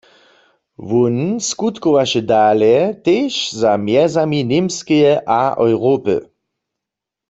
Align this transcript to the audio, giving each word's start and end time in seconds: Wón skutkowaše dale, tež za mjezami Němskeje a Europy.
Wón 0.87 1.17
skutkowaše 1.49 2.21
dale, 2.31 2.75
tež 3.05 3.33
za 3.59 3.71
mjezami 3.85 4.39
Němskeje 4.51 5.13
a 5.39 5.41
Europy. 5.69 6.15